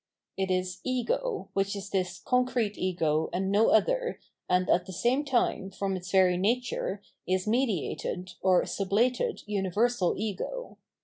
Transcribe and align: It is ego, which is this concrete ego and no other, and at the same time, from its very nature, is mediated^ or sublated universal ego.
It 0.35 0.49
is 0.49 0.79
ego, 0.83 1.49
which 1.53 1.75
is 1.75 1.91
this 1.91 2.17
concrete 2.17 2.75
ego 2.75 3.29
and 3.31 3.51
no 3.51 3.69
other, 3.69 4.19
and 4.49 4.67
at 4.67 4.87
the 4.87 4.91
same 4.91 5.23
time, 5.23 5.69
from 5.69 5.95
its 5.95 6.09
very 6.09 6.37
nature, 6.37 7.03
is 7.27 7.45
mediated^ 7.45 8.33
or 8.41 8.63
sublated 8.63 9.43
universal 9.45 10.15
ego. 10.17 10.79